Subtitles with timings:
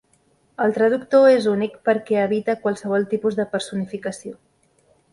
[0.63, 4.39] El traductor és únic perquè evita qualsevol tipus de personificació.